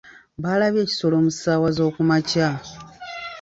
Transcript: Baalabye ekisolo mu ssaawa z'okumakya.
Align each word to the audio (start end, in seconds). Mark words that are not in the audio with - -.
Baalabye 0.41 0.81
ekisolo 0.83 1.15
mu 1.23 1.31
ssaawa 1.33 1.69
z'okumakya. 1.75 2.49